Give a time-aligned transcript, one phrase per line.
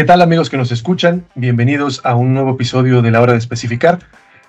[0.00, 1.26] ¿Qué tal amigos que nos escuchan?
[1.34, 3.98] Bienvenidos a un nuevo episodio de La Hora de Especificar.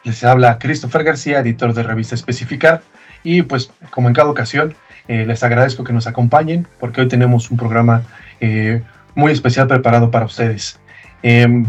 [0.05, 2.83] Les habla Christopher García, editor de revista Especificar.
[3.21, 4.75] Y pues como en cada ocasión,
[5.09, 8.03] eh, les agradezco que nos acompañen porque hoy tenemos un programa
[8.39, 8.81] eh,
[9.13, 10.79] muy especial preparado para ustedes.
[11.21, 11.65] Em,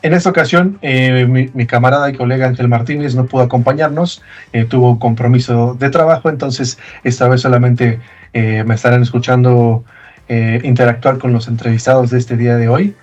[0.00, 4.22] en esta ocasión, eh, mi, camarada y colega Ángel Martínez no pudo acompañarnos,
[4.70, 8.00] tuvo un compromiso de trabajo, entonces esta vez solamente
[8.32, 9.84] me estarán escuchando
[10.28, 12.94] interactuar con los entrevistados de este día de hoy.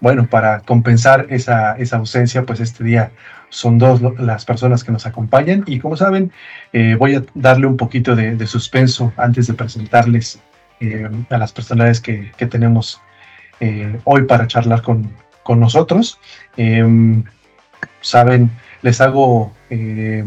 [0.00, 3.10] bueno, para compensar esa, ausencia, pues este día
[3.48, 6.32] son dos las personas que nos acompañan y como saben,
[6.98, 10.40] voy a darle un poquito de, suspenso antes de presentarles
[11.30, 13.00] a las personalidades que, que tenemos
[14.04, 15.10] hoy para charlar con,
[15.42, 16.18] con nosotros.
[16.56, 17.24] Em,
[18.00, 18.50] saben,
[18.82, 20.24] les hago eh,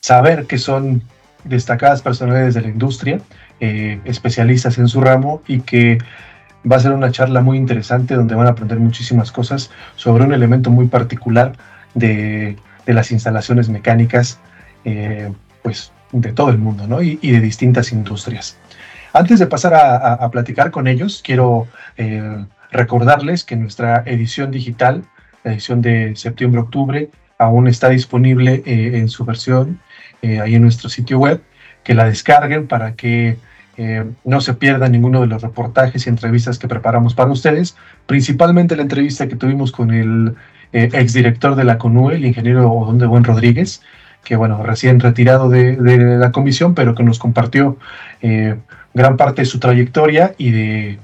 [0.00, 1.02] saber que son
[1.44, 3.20] destacadas personalidades de la industria,
[3.60, 5.98] eh, especialistas en su ramo y que
[6.70, 10.32] va a ser una charla muy interesante donde van a aprender muchísimas cosas sobre un
[10.32, 11.52] elemento muy particular
[11.94, 14.38] de, las instalaciones mecánicas,
[14.84, 17.02] eh, pues de todo el mundo, ¿no?
[17.02, 18.56] Y, de distintas industrias.
[19.12, 21.66] Antes de pasar a, platicar con ellos, quiero
[22.70, 25.04] Recordarles que nuestra edición digital,
[25.44, 29.80] la edición de septiembre-octubre, aún está disponible eh, en su versión
[30.22, 31.42] eh, ahí en nuestro sitio web,
[31.84, 33.38] que la descarguen para que
[33.76, 38.76] eh, no se pierda ninguno de los reportajes y entrevistas que preparamos para ustedes, principalmente
[38.76, 40.34] la entrevista que tuvimos con el
[40.72, 43.80] exdirector de la CONUE, el ingeniero Odón de Buen Rodríguez,
[44.24, 45.76] que bueno, recién retirado de,
[46.18, 47.78] la comisión, pero que nos compartió
[48.92, 50.98] gran parte de su trayectoria y de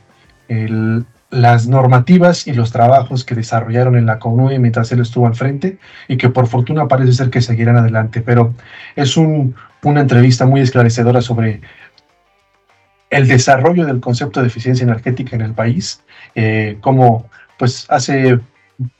[1.32, 5.78] las normativas y los trabajos que desarrollaron en la CONUE mientras él estuvo al frente
[6.06, 8.20] y que por fortuna parece ser que seguirán adelante.
[8.20, 8.52] Pero
[8.96, 11.62] es una entrevista muy esclarecedora sobre
[13.12, 16.02] el desarrollo del concepto de eficiencia energética en el país,
[16.34, 17.26] eh, como
[17.58, 18.40] pues hace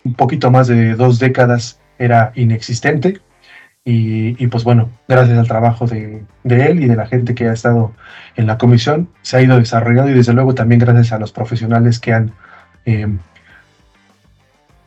[0.05, 3.21] un poquito más de dos décadas era inexistente.
[3.85, 7.93] Y, pues bueno, gracias al trabajo de, él y de la gente que ha estado
[8.37, 11.99] en la comisión, se ha ido desarrollando y desde luego también gracias a los profesionales
[11.99, 12.33] que han
[12.87, 13.09] eh,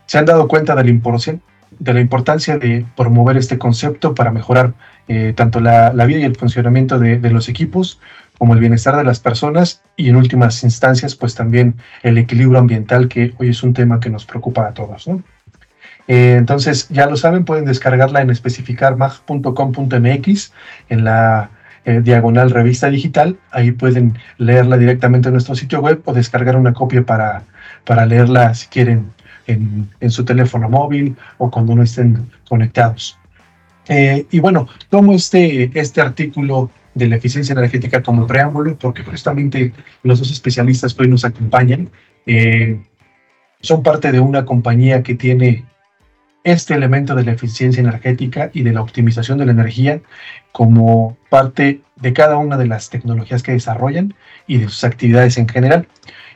[0.05, 1.39] se han dado cuenta de la,
[1.79, 4.73] de la importancia de promover este concepto para mejorar
[5.09, 7.99] eh, tanto la, vida y el funcionamiento de, de, los equipos
[8.37, 13.07] como el bienestar de las personas y en últimas instancias pues también el equilibrio ambiental
[13.07, 15.07] que hoy es un tema que nos preocupa a todos.
[15.07, 15.23] ¿no?
[16.07, 20.53] Eh, entonces, ya lo saben, pueden descargarla en especificarmag.com.mx
[20.89, 21.49] en la
[21.85, 23.39] eh, diagonal revista digital.
[23.51, 27.43] Ahí pueden leerla directamente en nuestro sitio web o descargar una copia para,
[27.85, 29.15] para leerla si quieren
[29.47, 33.17] en, su teléfono móvil o cuando no estén conectados.
[33.87, 39.73] Eh, y bueno, tomo este, este artículo de la eficiencia energética como preámbulo porque justamente
[40.03, 41.89] los dos especialistas que hoy nos acompañan
[43.61, 45.65] son parte de una compañía que tiene
[46.45, 50.01] este elemento de la eficiencia energética y de la optimización de la energía
[50.51, 54.13] como parte de cada una de las tecnologías que desarrollan
[54.45, 55.87] y de sus actividades en general.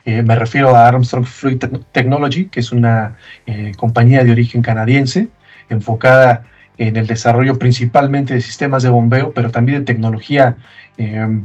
[0.04, 1.58] Eh, me refiero a Armstrong Fluid
[1.92, 3.16] Technology, que es una
[3.46, 5.28] eh, compañía de origen canadiense
[5.68, 6.44] enfocada
[6.78, 10.56] en el desarrollo principalmente de sistemas de bombeo, pero también de tecnología
[10.96, 11.44] em,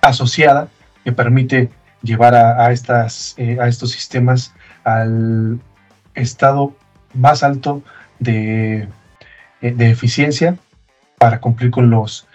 [0.00, 0.68] asociada
[1.04, 1.70] que permite
[2.02, 5.58] llevar a, estas, eh, a estos sistemas al
[6.14, 6.74] estado
[7.14, 7.82] más alto
[8.18, 8.88] de,
[9.62, 10.56] eh, de eficiencia
[11.18, 12.26] para cumplir con los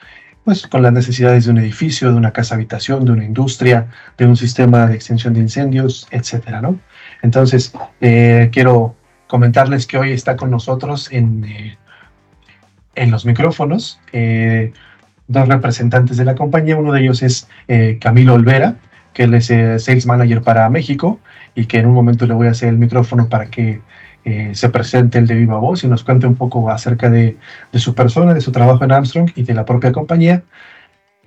[0.44, 4.26] pues con las necesidades de un edificio, de una casa habitación, de una industria, de
[4.26, 6.80] un sistema de extinción de incendios, etcétera, ¿no?
[7.22, 8.96] Entonces, eh, quiero
[9.32, 11.78] comentarles que hoy está con nosotros en, eh,
[12.96, 14.00] en los micrófonos
[15.28, 16.76] dos representantes de la compañía.
[16.76, 17.48] Uno de ellos es
[18.02, 18.76] Camilo Olvera,
[19.14, 21.22] que él es Sales Manager para México
[21.56, 23.80] y que en un momento le voy a hacer el micrófono para que
[24.24, 27.38] eh, se presente el de viva voz y nos cuente un poco acerca de,
[27.74, 30.44] su persona, de su trabajo en Armstrong y de la propia compañía.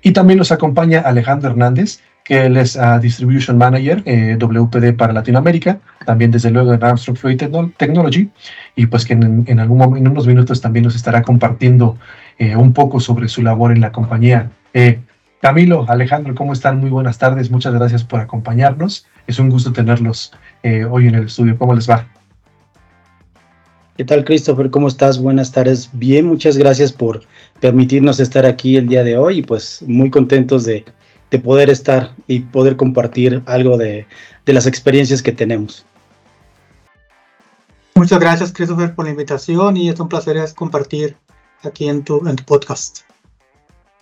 [0.02, 5.12] Y también nos acompaña Alejandro Hernández, que él es uh, Distribution Manager eh, WPD para
[5.12, 7.36] Latinoamérica, también desde luego en Armstrong Fluid
[7.76, 8.30] Technology,
[8.74, 11.98] y pues que en, algún momento, en unos minutos también nos estará compartiendo
[12.38, 14.50] eh, un poco sobre su labor en la compañía.
[15.40, 16.80] Camilo, Alejandro, ¿cómo están?
[16.80, 19.06] Muy buenas tardes, muchas gracias por acompañarnos.
[19.26, 20.32] Es un gusto tenerlos
[20.90, 21.56] hoy en el estudio.
[21.58, 22.08] ¿Cómo les va?
[23.96, 24.70] ¿Qué tal, Christopher?
[24.70, 25.18] ¿Cómo estás?
[25.18, 25.90] Buenas tardes.
[25.92, 27.20] Bien, muchas gracias por
[27.60, 30.84] permitirnos estar aquí el día de hoy y pues muy contentos de,
[31.38, 34.06] poder estar y poder compartir algo de,
[34.46, 35.84] las experiencias que tenemos.
[37.94, 41.16] Muchas gracias, Christopher, por la invitación y es un placer compartir
[41.62, 43.00] aquí en tu, en tu podcast.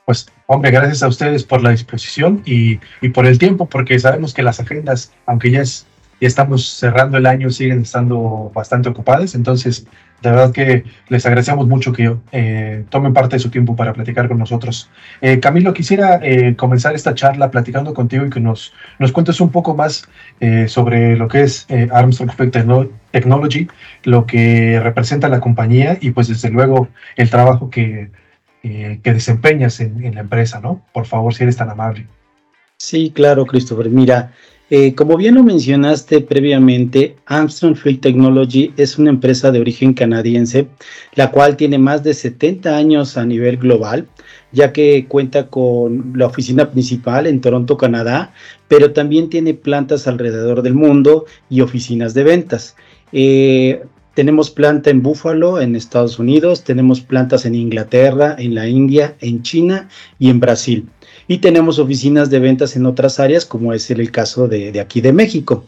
[0.06, 4.35] pues, hombre, gracias a ustedes por la disposición y, y por el tiempo, porque sabemos
[4.35, 5.87] que las agendas, aunque ya, es,
[6.23, 9.35] ya estamos cerrando el año, siguen estando bastante ocupadas.
[9.35, 9.89] Entonces,
[10.23, 14.29] de verdad que les agradecemos mucho que eh, tomen parte de su tiempo para platicar
[14.29, 14.89] con nosotros.
[15.21, 19.51] Eh, Camilo, quisiera eh, comenzar esta charla platicando contigo y que nos, nos cuentes un
[19.51, 20.09] poco más
[20.69, 22.31] sobre lo que es Armstrong
[23.11, 23.67] Technology,
[24.05, 28.11] lo que representa la compañía y pues desde luego el trabajo que,
[28.63, 30.85] que desempeñas en, en la empresa, ¿no?
[30.93, 32.07] Por favor, si eres tan amable.
[32.77, 33.89] Sí, claro, Christopher.
[33.89, 34.33] Mira,
[34.75, 40.67] eh, como bien lo mencionaste previamente, Armstrong Fleet Technology es una empresa de origen canadiense,
[41.15, 44.09] la cual tiene más de 70 años a nivel global,
[44.51, 48.33] ya que cuenta con la oficina principal en Toronto, Canadá,
[48.67, 52.75] pero también tiene plantas alrededor del mundo y oficinas de ventas.
[53.13, 53.83] Eh,
[54.15, 59.43] tenemos planta en Buffalo, en Estados Unidos, tenemos plantas en Inglaterra, en la India, en
[59.43, 60.89] China y en Brasil
[61.29, 65.13] y tenemos oficinas de ventas en otras áreas, como es el caso de, aquí de
[65.13, 65.67] México.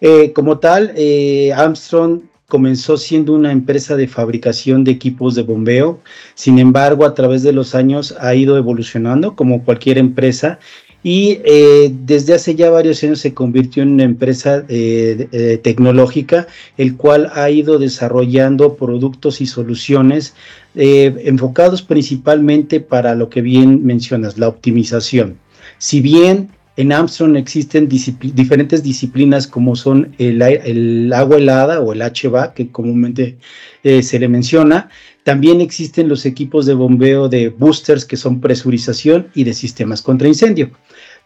[0.00, 6.00] Eh, como tal, eh, Armstrong comenzó siendo una empresa de fabricación de equipos de bombeo,
[6.34, 10.58] sin embargo, a través de los años ha ido evolucionando como cualquier empresa
[11.02, 17.30] y eh, desde hace ya varios años se convirtió en una empresa tecnológica, el cual
[17.34, 20.34] ha ido desarrollando productos y soluciones
[20.76, 25.36] eh, enfocados principalmente para lo que bien mencionas, la optimización.
[25.78, 32.54] Si bien en Armstrong existen diferentes disciplinas como son el, agua helada o el HVAC,
[32.54, 33.36] que comúnmente
[33.82, 34.88] eh, se le menciona,
[35.24, 40.28] también existen los equipos de bombeo de boosters que son presurización y de sistemas contra
[40.28, 40.70] incendio.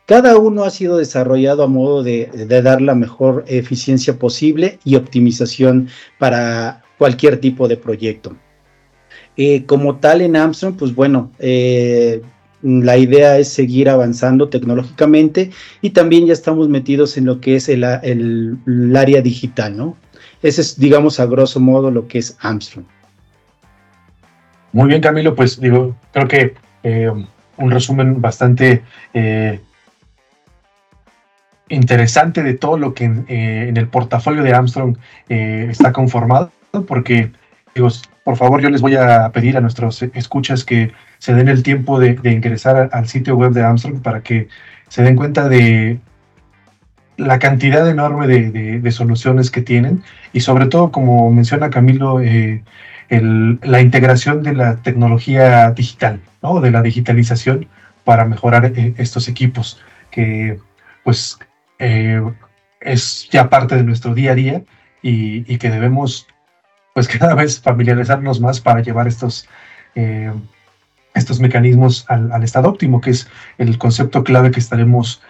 [0.06, 2.28] Cada uno ha sido desarrollado a modo de
[2.62, 5.88] dar la mejor eficiencia posible y optimización
[6.18, 8.36] para cualquier tipo de proyecto.
[9.36, 12.22] Eh, como tal en Armstrong, pues bueno, eh,
[12.62, 15.50] la idea es seguir avanzando tecnológicamente
[15.82, 19.96] y también ya estamos metidos en lo que es el, área digital, ¿no?
[20.42, 22.86] Ese es, digamos, a grosso modo lo que es Armstrong.
[24.74, 27.10] Muy bien, Camilo, pues digo, creo que eh,
[27.56, 28.82] un resumen bastante
[31.68, 34.98] interesante de todo lo que en, en el portafolio de Armstrong
[35.28, 36.52] está conformado,
[36.86, 37.30] porque
[37.74, 37.88] digo,
[38.24, 42.00] por favor, yo les voy a pedir a nuestros escuchas que se den el tiempo
[42.00, 44.48] de, ingresar al sitio web de Armstrong para que
[44.88, 46.00] se den cuenta de
[47.16, 50.02] la cantidad enorme de, soluciones que tienen.
[50.32, 52.64] Y sobre todo, como menciona Camilo, eh,
[53.10, 56.60] la integración de la tecnología digital, ¿no?
[56.60, 57.68] de la digitalización
[58.04, 59.80] para mejorar eh, estos equipos
[60.10, 60.58] que
[61.02, 61.38] pues
[61.78, 62.22] eh,
[62.80, 64.62] es ya parte de nuestro día a día
[65.02, 66.26] y, que debemos
[66.94, 69.48] pues cada vez familiarizarnos más para llevar estos,
[69.94, 70.32] eh,
[71.14, 73.28] estos mecanismos al, estado óptimo, que es
[73.58, 75.22] el concepto clave que estaremos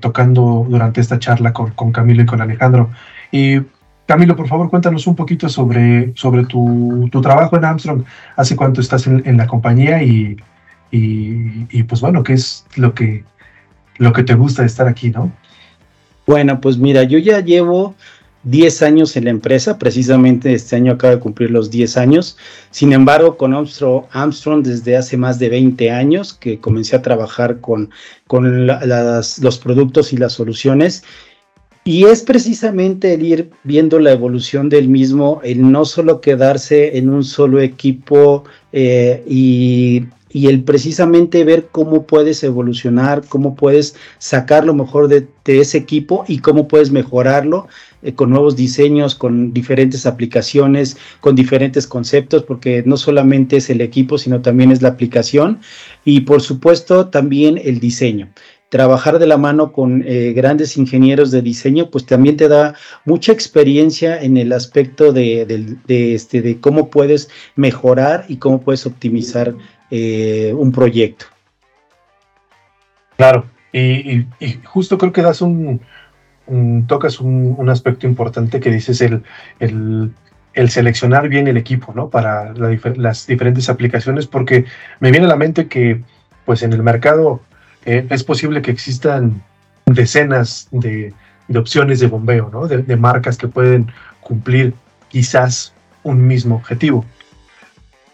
[0.00, 2.90] tocando durante esta charla con, Camilo y con Alejandro.
[3.30, 3.60] Y
[4.08, 8.04] Camilo, por favor, cuéntanos un poquito sobre, sobre tu, trabajo en Armstrong,
[8.36, 10.34] hace cuánto estás en, la compañía y,
[10.90, 13.22] y, pues bueno, qué es lo que,
[13.98, 15.30] lo que te gusta de estar aquí, ¿no?
[16.26, 17.96] Bueno, pues mira, yo ya llevo
[18.44, 22.38] 10 años en la empresa, precisamente este año acaba de cumplir los 10 años.
[22.70, 27.90] Sin embargo, con Armstrong, desde hace más de 20 años que comencé a trabajar con,
[28.26, 31.04] con los productos y las soluciones.
[31.88, 37.08] Y es precisamente el ir viendo la evolución del mismo, el no solo quedarse en
[37.08, 44.74] un solo equipo eh, y el precisamente ver cómo puedes evolucionar, cómo puedes sacar lo
[44.74, 47.68] mejor de, ese equipo y cómo puedes mejorarlo
[48.02, 53.80] eh, con nuevos diseños, con diferentes aplicaciones, con diferentes conceptos, porque no solamente es el
[53.80, 55.60] equipo, sino también es la aplicación.
[56.04, 58.28] Y por supuesto también el diseño
[58.68, 63.32] trabajar de la mano con eh, grandes ingenieros de diseño, pues también te da mucha
[63.32, 69.54] experiencia en el aspecto de, este, de cómo puedes mejorar y cómo puedes optimizar
[69.90, 71.26] eh, un proyecto.
[73.16, 74.26] Claro, y,
[74.64, 75.80] justo creo que das un,
[76.86, 79.22] tocas un, aspecto importante que dices el,
[79.58, 82.10] el, seleccionar bien el equipo, ¿no?
[82.10, 84.66] Para las diferentes aplicaciones, porque
[85.00, 86.02] me viene a la mente que,
[86.44, 87.40] pues en el mercado
[87.88, 89.42] eh, es posible que existan
[89.86, 91.14] decenas de,
[91.56, 92.66] opciones de bombeo, ¿no?
[92.66, 93.90] de marcas que pueden
[94.20, 94.74] cumplir
[95.08, 97.04] quizás un mismo objetivo.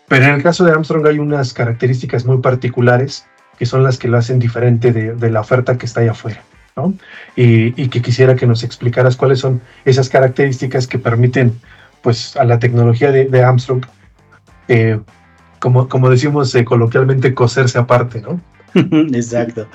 [0.09, 3.27] Pero en el caso de Armstrong hay unas características muy particulares
[3.59, 6.43] que son las que lo hacen diferente de, la oferta que está allá afuera.
[6.77, 6.95] ¿no?
[7.37, 11.61] Y, que quisiera que nos explicaras cuáles son esas características que permiten
[12.03, 13.85] pues, a la tecnología de, Armstrong
[14.69, 15.01] eh,
[15.61, 18.41] como, decimos eh, coloquialmente, coserse aparte, ¿no?
[19.13, 19.69] Exacto.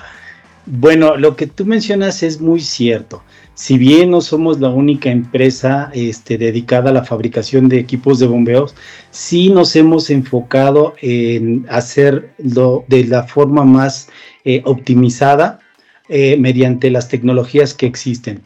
[0.66, 3.22] Bueno, lo que tú mencionas es muy cierto.
[3.54, 8.26] Si bien no somos la única empresa este, dedicada a la fabricación de equipos de
[8.26, 8.74] bombeos,
[9.10, 14.08] sí nos hemos enfocado en hacerlo de la forma más
[14.44, 15.60] eh, optimizada
[16.08, 18.42] eh, mediante las tecnologías que existen.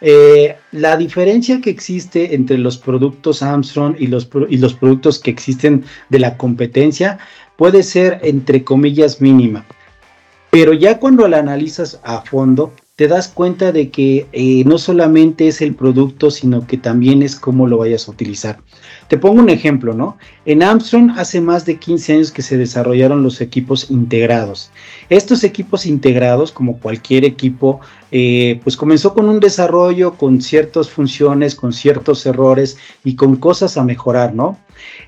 [0.00, 5.30] Eh, la diferencia que existe entre los productos Armstrong y los, y los productos que
[5.30, 7.18] existen de la competencia
[7.56, 9.66] puede ser, entre comillas, mínima.
[10.50, 15.46] Pero ya cuando la analizas a fondo, te das cuenta de que eh, no solamente
[15.46, 18.58] es el producto, sino que también es cómo lo vayas a utilizar.
[19.06, 20.18] Te pongo un ejemplo, ¿no?
[20.44, 24.72] En Armstrong hace más de 15 años que se desarrollaron los equipos integrados.
[25.10, 31.54] Estos equipos integrados, como cualquier equipo, eh, pues comenzó con un desarrollo, con ciertas funciones,
[31.54, 34.58] con ciertos errores y con cosas a mejorar, ¿no?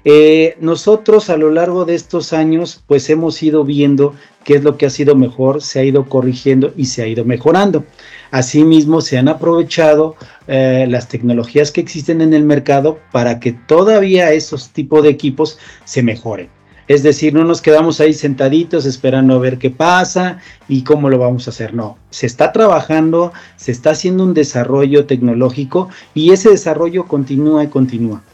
[0.04, 4.76] Eh, nosotros a lo largo de estos años, pues hemos ido viendo qué es lo
[4.76, 7.84] que ha sido mejor, se ha ido corrigiendo y se ha ido mejorando.
[8.30, 10.16] Asimismo, se han aprovechado
[10.46, 15.58] eh, las tecnologías que existen en el mercado para que todavía esos tipos de equipos
[15.84, 16.48] se mejoren.
[16.90, 21.18] Es decir, no nos quedamos ahí sentaditos esperando a ver qué pasa y cómo lo
[21.18, 21.72] vamos a hacer.
[21.72, 27.68] No, se está trabajando, se está haciendo un desarrollo tecnológico y ese desarrollo continúa y
[27.68, 28.24] continúa.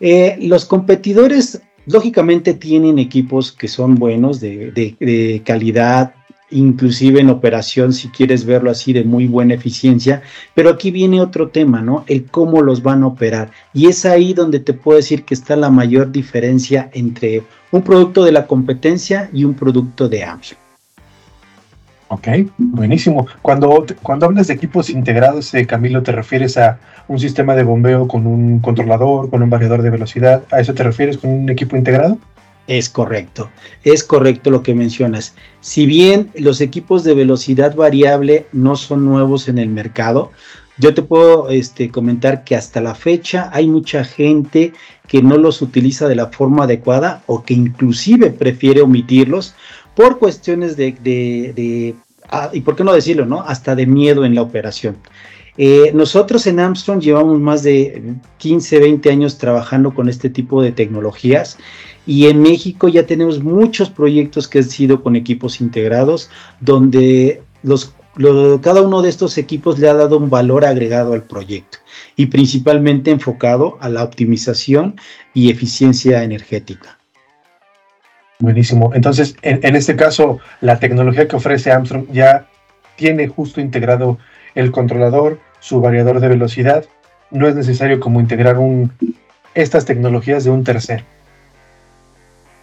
[0.00, 6.14] Eh, los competidores, lógicamente, tienen equipos que son buenos, de, calidad,
[6.50, 10.22] inclusive en operación, si quieres verlo así, de muy buena eficiencia.
[10.54, 12.04] Pero aquí viene otro tema, ¿no?
[12.06, 13.50] El cómo los van a operar.
[13.72, 18.24] Y es ahí donde te puedo decir que está la mayor diferencia entre un producto
[18.24, 20.65] de la competencia y un producto de Amazon.
[22.08, 23.26] Ok, buenísimo.
[23.42, 28.06] Cuando, cuando hablas de equipos integrados, eh, Camilo, ¿te refieres a un sistema de bombeo
[28.06, 30.44] con un controlador, con un variador de velocidad?
[30.52, 32.18] ¿A eso te refieres con un equipo integrado?
[32.68, 33.50] Es correcto,
[33.84, 35.34] es correcto lo que mencionas.
[35.60, 40.30] Si bien los equipos de velocidad variable no son nuevos en el mercado,
[40.78, 44.72] yo te puedo este, comentar que hasta la fecha hay mucha gente
[45.08, 49.54] que no los utiliza de la forma adecuada o que inclusive prefiere omitirlos
[49.96, 51.96] por cuestiones de,
[52.28, 53.40] ah, y por qué no decirlo, ¿no?
[53.40, 54.98] Hasta de miedo en la operación.
[55.58, 60.70] Eh, nosotros en Armstrong llevamos más de 15, 20 años trabajando con este tipo de
[60.70, 61.56] tecnologías
[62.06, 66.28] y en México ya tenemos muchos proyectos que han sido con equipos integrados
[66.60, 67.42] donde
[68.60, 71.78] cada uno de estos equipos le ha dado un valor agregado al proyecto
[72.16, 74.96] y principalmente enfocado a la optimización
[75.32, 76.95] y eficiencia energética.
[78.38, 78.92] Buenísimo.
[78.94, 82.46] Entonces, en, este caso, la tecnología que ofrece Armstrong ya
[82.96, 84.18] tiene justo integrado
[84.54, 86.84] el controlador, su variador de velocidad.
[87.30, 88.92] No es necesario como integrar un,
[89.54, 91.04] estas tecnologías de un tercero.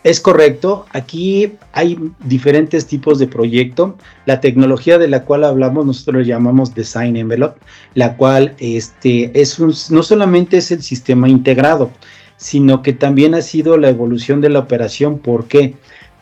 [0.03, 3.97] Es correcto, aquí hay diferentes tipos de proyecto.
[4.25, 7.61] La tecnología de la cual hablamos, nosotros lo llamamos Design Envelope,
[7.93, 11.89] la cual este, es no solamente es el sistema integrado,
[12.43, 15.19] sino que también ha sido la evolución de la operación.
[15.19, 15.75] ¿Por qué?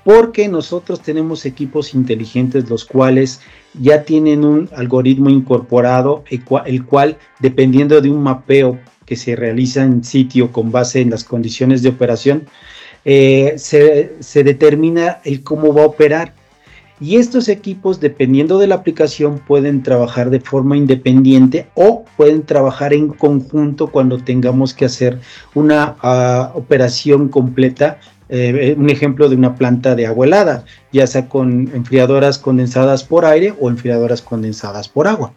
[0.04, 3.42] Porque nosotros tenemos equipos inteligentes los cuales
[3.74, 10.04] ya tienen un algoritmo incorporado, el cual, dependiendo de un mapeo que se realiza en
[10.04, 12.44] sitio con base en las condiciones de operación,
[13.04, 16.36] eh, se, se determina el cómo va a operar.
[17.02, 22.94] Y estos equipos, dependiendo de la aplicación, pueden trabajar de forma independiente o pueden trabajar
[22.94, 25.18] en conjunto cuando tengamos que hacer
[25.56, 27.98] una ah, operación completa.
[28.30, 33.26] Eh, un ejemplo de una planta de agua helada, ya sea con enfriadoras condensadas por
[33.26, 35.34] aire o enfriadoras condensadas por agua.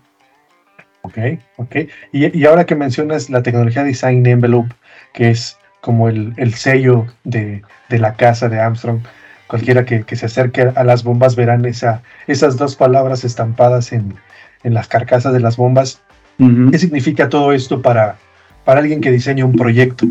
[1.03, 1.19] Ok,
[1.57, 1.77] ok.
[2.13, 4.73] Y, ahora que mencionas la tecnología Design Envelope,
[5.13, 9.01] que es como el, sello de, de la casa de Armstrong,
[9.47, 14.15] cualquiera que, se acerque a las bombas verán esa, esas dos palabras estampadas en,
[14.63, 16.01] las carcasas de las bombas.
[16.39, 18.17] ¿Qué significa todo esto para,
[18.65, 20.07] para alguien que diseña un proyecto?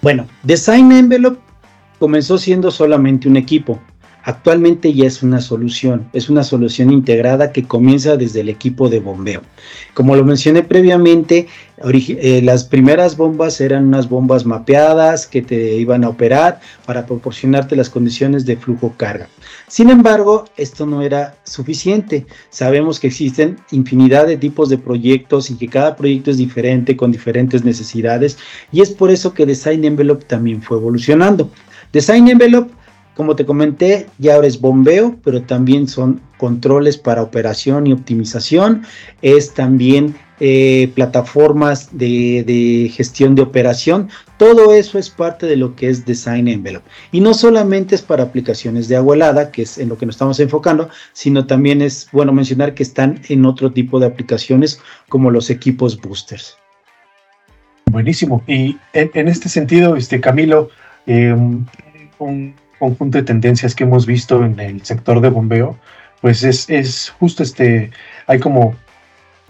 [0.00, 1.40] Bueno, Design Envelope
[1.98, 3.80] comenzó siendo solamente un equipo.
[4.28, 9.00] Actualmente ya es una solución, es una solución integrada que comienza desde el equipo de
[9.00, 9.40] bombeo.
[9.94, 11.46] Como lo mencioné previamente,
[11.78, 17.74] eh, las primeras bombas eran unas bombas mapeadas que te iban a operar para proporcionarte
[17.74, 19.30] las condiciones de flujo carga.
[19.66, 22.26] Sin embargo, esto no era suficiente.
[22.50, 27.12] Sabemos que existen infinidad de tipos de proyectos y que cada proyecto es diferente con
[27.12, 28.36] diferentes necesidades
[28.72, 31.50] y es por eso que Design Envelope también fue evolucionando.
[31.94, 32.77] Design Envelope
[33.18, 38.84] como te comenté, ya ahora es bombeo, pero también son controles para operación y optimización,
[39.22, 45.88] es también eh, plataformas de, gestión de operación, todo eso es parte de lo que
[45.88, 46.88] es Design Envelope.
[47.10, 50.14] Y no solamente es para aplicaciones de agua helada, que es en lo que nos
[50.14, 55.32] estamos enfocando, sino también es bueno mencionar que están en otro tipo de aplicaciones como
[55.32, 56.56] los equipos boosters.
[57.90, 58.44] Buenísimo.
[58.46, 60.70] Y en, este sentido, este Camilo,
[62.20, 65.78] un conjunto de tendencias que hemos visto en el sector de bombeo,
[66.20, 67.90] pues es, es justo este,
[68.26, 68.74] hay como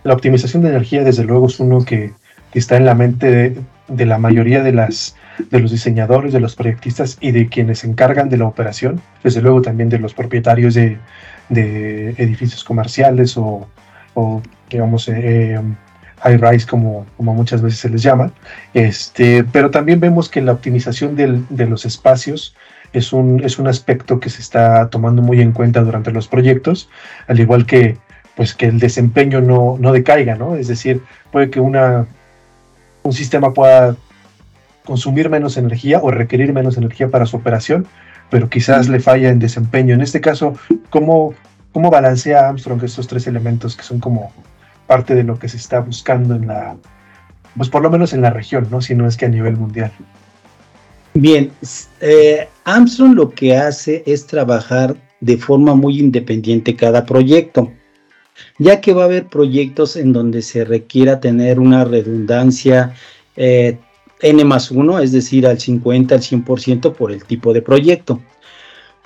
[0.04, 2.12] la optimización de energía, desde luego, es uno que,
[2.54, 3.54] está en la mente
[3.87, 5.14] de, la mayoría de, las,
[5.50, 9.42] de los diseñadores, de los proyectistas y de quienes se encargan de la operación, desde
[9.42, 10.99] luego también de los propietarios de,
[11.50, 13.68] edificios comerciales o,
[14.68, 15.61] digamos, eh,
[16.20, 18.32] high rise como, como muchas veces se les llama.
[18.75, 22.56] Este, pero también vemos que la optimización de los espacios
[22.92, 26.88] es un, es un aspecto que se está tomando muy en cuenta durante los proyectos,
[27.26, 27.97] al igual que
[28.37, 30.54] pues que el desempeño no, no decaiga, ¿no?
[30.54, 31.02] Es decir,
[31.33, 32.07] puede que una,
[33.02, 33.97] un sistema pueda
[34.85, 37.88] consumir menos energía o requerir menos energía para su operación,
[38.30, 39.92] pero quizás le falla en desempeño.
[39.92, 40.54] En este caso,
[40.88, 41.35] ¿cómo,
[41.73, 44.33] cómo balancea Armstrong estos tres elementos que son como
[44.87, 46.76] parte de lo que se está buscando en la,
[47.57, 48.80] pues por lo menos en la región, ¿no?
[48.80, 49.90] Si no es que a nivel mundial.
[51.14, 51.50] Bien,
[52.00, 57.73] eh, Armstrong lo que hace es trabajar de forma muy independiente cada proyecto
[58.59, 62.95] ya que va a haber proyectos en donde se requiera tener una redundancia
[63.37, 63.79] eh,
[64.21, 68.21] N más 1, es decir, al 50, al 100% por el tipo de proyecto.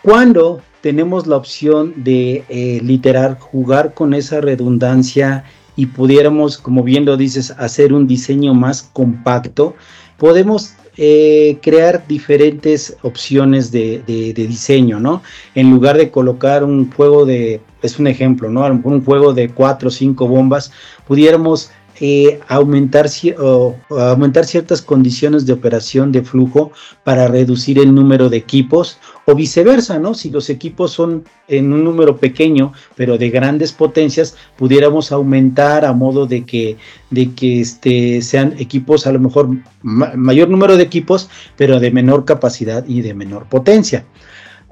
[0.02, 5.45] Cuando tenemos la opción de eh, literal jugar con esa redundancia
[5.76, 9.75] y pudiéramos, como bien lo dices, hacer un diseño más compacto,
[10.16, 14.02] podemos eh, crear diferentes opciones de,
[14.37, 15.22] diseño, ¿no?
[15.54, 18.66] En lugar de colocar un juego de, es un ejemplo, ¿no?
[18.66, 20.70] Un juego de cuatro o cinco bombas,
[21.06, 21.70] pudiéramos
[22.00, 26.72] eh, aumentar, ciertas condiciones de operación de flujo
[27.04, 30.14] para reducir el número de equipos o viceversa, ¿no?
[30.14, 35.92] Si los equipos son en un número pequeño, pero de grandes potencias, pudiéramos aumentar a
[35.92, 36.76] modo de que,
[37.11, 39.50] de que este, sean equipos, a lo mejor
[39.83, 44.05] mayor número de equipos, pero de menor capacidad y de menor potencia.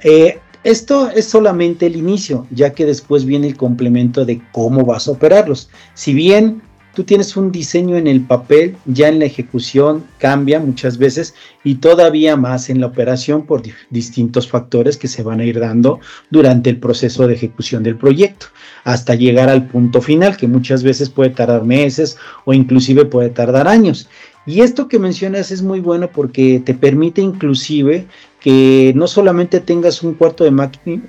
[0.02, 5.09] Eh, esto es solamente el inicio, ya que después viene el complemento de cómo vas
[5.09, 5.70] a operarlos.
[5.94, 6.62] Si bien
[6.94, 11.76] tú tienes un diseño en el papel, ya en la ejecución cambia muchas veces y
[11.76, 16.00] todavía más en la operación por distintos factores que se van a ir dando
[16.31, 18.46] durante el proceso de ejecución del proyecto,
[18.85, 23.68] hasta llegar al punto final, que muchas veces puede tardar meses o inclusive puede tardar
[23.68, 24.09] años.
[24.46, 28.07] Y esto que mencionas es muy bueno porque te permite inclusive
[28.40, 30.50] que no solamente tengas un cuarto de,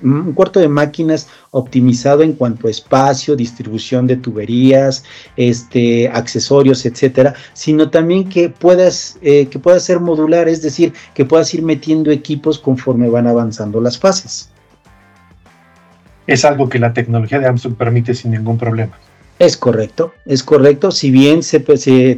[0.02, 5.04] un cuarto de máquinas optimizado en cuanto a espacio, distribución de tuberías,
[5.36, 11.24] este, accesorios, etcétera, sino también que puedas, eh, que puedas ser modular, es decir, que
[11.24, 14.50] puedas ir metiendo equipos conforme van avanzando las fases.
[16.26, 18.96] Es algo que la tecnología de Amazon permite sin ningún problema.
[19.42, 20.92] Es correcto, es correcto.
[20.92, 21.58] Si bien se,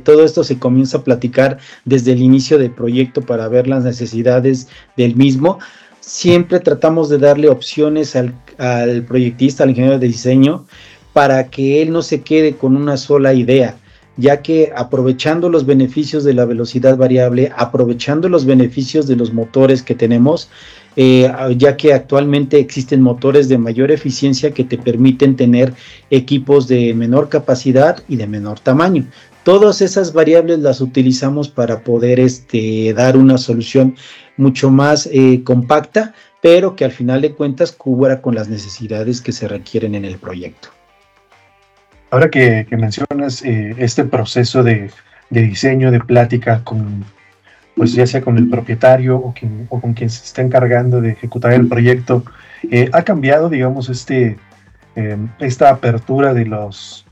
[0.04, 1.56] todo esto se comienza a platicar
[1.86, 5.58] desde el inicio del proyecto para ver las necesidades del mismo,
[6.00, 8.34] siempre tratamos de darle opciones al
[9.08, 10.66] proyectista, al ingeniero de diseño,
[11.14, 13.78] para que él no se quede con una sola idea
[14.16, 19.82] ya que aprovechando los beneficios de la velocidad variable, aprovechando los beneficios de los motores
[19.82, 20.50] que tenemos,
[20.96, 25.72] eh, ya que actualmente existen motores de mayor eficiencia que te permiten tener
[26.10, 29.06] equipos de menor capacidad y de menor tamaño.
[29.42, 33.96] Todas esas variables las utilizamos para poder este, dar una solución
[34.36, 39.32] mucho más eh, compacta, pero que al final de cuentas cubra con las necesidades que
[39.32, 40.68] se requieren en el proyecto.
[42.10, 44.90] Ahora que, mencionas eh, este proceso de,
[45.30, 47.04] de, diseño, de plática con,
[47.76, 49.34] pues ya sea con el propietario o,
[49.80, 52.24] con quien se está encargando de ejecutar el proyecto,
[52.70, 54.38] eh, ha cambiado, digamos, este,
[54.96, 57.04] eh, esta apertura de los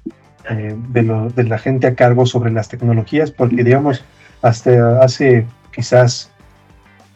[0.51, 4.05] eh, de, la gente a cargo sobre las tecnologías, porque digamos,
[4.41, 6.31] hasta hace quizás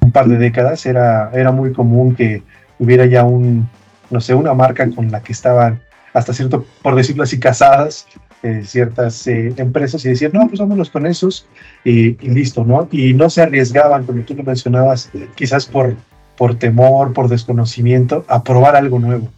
[0.00, 2.42] un par de décadas era, era muy común que
[2.78, 3.68] hubiera ya un,
[4.10, 5.80] no sé, una marca con la que estaban
[6.14, 8.06] hasta cierto, por decirlo así, casadas
[8.42, 11.46] eh, ciertas eh, empresas y decían, no, pues vámonos con esos
[11.84, 12.88] y, listo, ¿no?
[12.90, 15.94] Y no se arriesgaban, como tú lo mencionabas, quizás por,
[16.36, 19.28] por temor, por desconocimiento, a probar algo nuevo.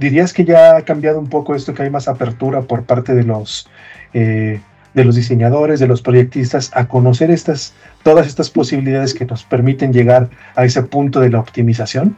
[0.00, 3.22] ¿Dirías que ya ha cambiado un poco esto, que hay más apertura por parte de
[3.22, 3.68] los,
[4.14, 4.58] eh,
[4.94, 9.92] de los diseñadores, de los proyectistas, a conocer estas, todas estas posibilidades que nos permiten
[9.92, 12.16] llegar a ese punto de la optimización?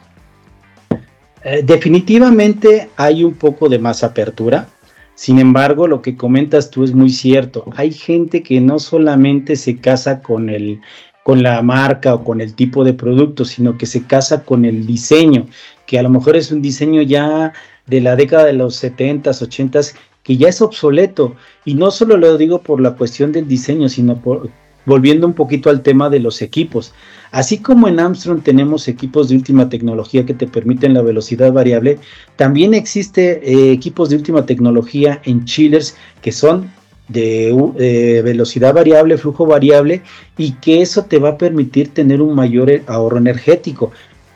[1.42, 4.68] Eh, definitivamente hay un poco de más apertura.
[5.14, 7.64] Sin embargo, lo que comentas tú es muy cierto.
[7.76, 10.80] Hay gente que no solamente se casa con el
[11.22, 14.86] con la marca o con el tipo de producto, sino que se casa con el
[14.86, 15.46] diseño,
[15.86, 17.52] que a lo mejor es un diseño ya
[17.86, 21.36] de la década de los 70s, 80s, que ya es obsoleto.
[21.64, 24.50] Y no solo lo digo por la cuestión del diseño, sino por,
[24.84, 26.92] volviendo un poquito al tema de los equipos.
[27.32, 31.98] Así como en Armstrong tenemos equipos de última tecnología que te permiten la velocidad variable,
[32.36, 36.70] también existe eh, equipos de última tecnología en chillers que son
[37.08, 40.02] de eh, velocidad variable, flujo variable
[40.36, 43.92] y que eso te va a permitir tener un mayor eh, ahorro energético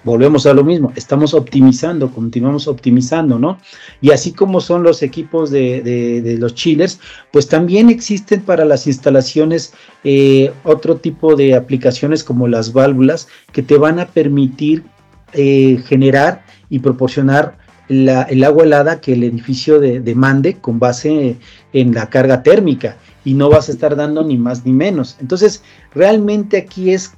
[0.07, 3.59] volvemos a lo mismo, estamos optimizando, continuamos optimizando, ¿no?
[4.01, 7.01] Y así como son los equipos de, los chillers,
[7.33, 13.63] pues también existen para las instalaciones eh, otro tipo de aplicaciones como las válvulas que
[13.63, 14.85] te van a permitir
[15.33, 21.37] eh, generar y proporcionar el agua helada que el edificio demande con base
[21.73, 25.17] en la carga térmica y no vas a estar dando ni más ni menos.
[25.21, 25.63] Entonces,
[25.95, 27.13] realmente aquí es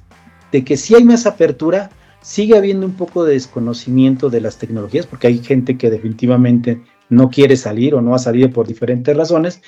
[0.51, 5.05] de que si hay más apertura, sigue habiendo un poco de desconocimiento de las tecnologías,
[5.05, 9.61] porque hay gente que definitivamente no quiere salir o no ha salido por diferentes razones,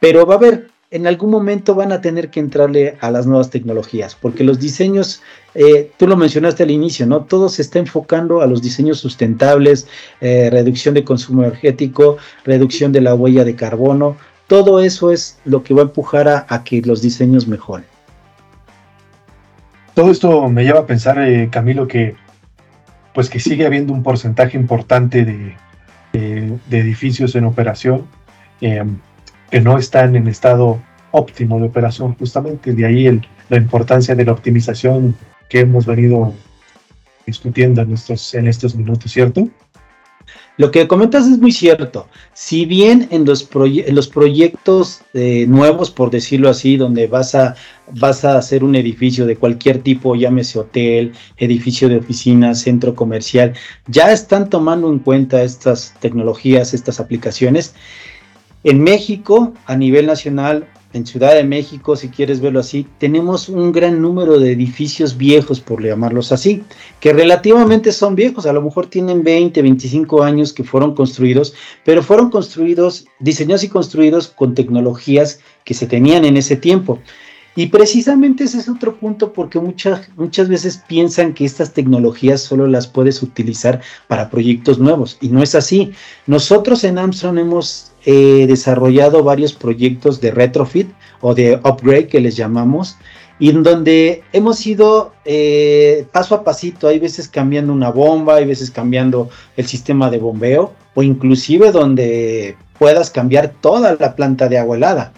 [0.00, 3.50] pero va a haber, en algún momento van a tener que entrarle a las nuevas
[3.50, 5.22] tecnologías, porque los diseños,
[5.54, 7.24] eh, tú lo mencionaste al inicio, ¿no?
[7.24, 9.88] Todo se está enfocando a los diseños sustentables,
[10.20, 15.64] eh, reducción de consumo energético, reducción de la huella de carbono, todo eso es lo
[15.64, 17.95] que va a empujar a que los diseños mejoren.
[19.96, 22.16] Todo esto me lleva a pensar, eh, Camilo, que
[23.14, 25.56] pues que sigue habiendo un porcentaje importante de,
[26.70, 28.06] edificios en operación
[28.60, 28.84] eh,
[29.50, 30.82] que no están en estado
[31.12, 35.16] óptimo de operación, justamente de ahí la importancia de la optimización
[35.48, 36.34] que hemos venido
[37.24, 39.48] discutiendo en estos, en estos minutos, ¿cierto?
[40.58, 42.08] Lo que comentas es muy cierto.
[42.32, 43.48] Si bien en los,
[43.88, 47.56] los proyectos eh, nuevos, por decirlo así, donde vas a,
[47.92, 53.52] vas a hacer un edificio de cualquier tipo, llámese hotel, edificio de oficinas, centro comercial,
[53.86, 57.74] ya están tomando en cuenta estas tecnologías, estas aplicaciones.
[58.64, 63.70] En México, a nivel nacional, en Ciudad de México, si quieres verlo así, tenemos un
[63.70, 66.62] gran número de edificios viejos, por llamarlos así,
[67.00, 71.54] que relativamente son viejos, a lo mejor tienen 20, 25 años que fueron construidos,
[71.84, 76.98] pero fueron construidos, diseñados y construidos con tecnologías que se tenían en ese tiempo.
[77.56, 82.66] Y precisamente ese es otro punto porque muchas, muchas veces piensan que estas tecnologías solo
[82.66, 85.92] las puedes utilizar para proyectos nuevos y no es así.
[86.26, 90.90] Nosotros en Armstrong hemos eh, desarrollado varios proyectos de retrofit
[91.22, 92.98] o de upgrade que les llamamos
[93.38, 98.44] y en donde hemos ido eh, paso a pasito, hay veces cambiando una bomba, hay
[98.44, 104.58] veces cambiando el sistema de bombeo o inclusive donde puedas cambiar toda la planta de
[104.58, 105.14] agua helada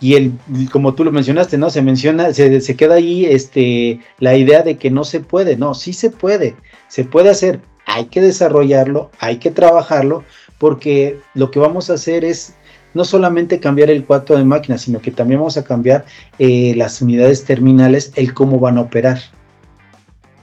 [0.00, 0.32] y el,
[0.72, 1.68] como tú lo mencionaste, ¿no?
[1.68, 5.74] Se menciona, se, se, queda ahí este, la idea de que no se puede, no,
[5.74, 6.56] sí se puede,
[6.88, 10.24] se puede hacer, hay que desarrollarlo, hay que trabajarlo,
[10.58, 12.54] porque lo que vamos a hacer es
[12.94, 16.06] no solamente cambiar el cuarto de máquina, sino que también vamos a cambiar
[16.38, 19.20] eh, las unidades terminales, el cómo van a operar.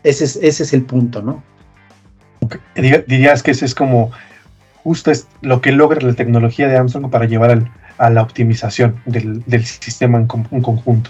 [0.04, 1.43] Ese es, ese es el punto, ¿no?
[2.76, 4.12] Dirías que ese es como
[4.84, 9.02] justo es lo que logra la tecnología de Amazon para llevar al, a la optimización
[9.06, 11.10] del, sistema en, conjunto.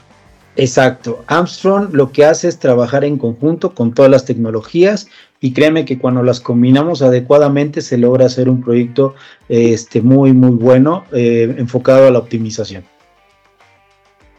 [0.55, 1.23] Exacto.
[1.27, 5.07] Armstrong lo que hace es trabajar en conjunto con todas las tecnologías
[5.39, 9.15] y créeme que cuando las combinamos adecuadamente se logra hacer un proyecto
[9.49, 12.83] este, muy, muy bueno eh, enfocado a la optimización.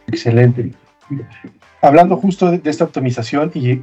[0.07, 0.73] Excelente.
[1.81, 3.79] Hablando justo de, esta optimización y,